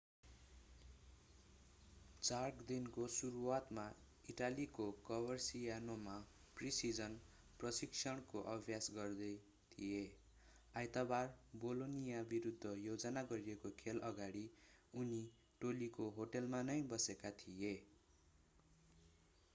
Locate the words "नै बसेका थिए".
16.71-17.75